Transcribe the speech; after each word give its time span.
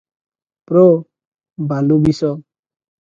ପ୍ର- 0.71 0.83
ବାଲୁବିଶ। 1.73 2.33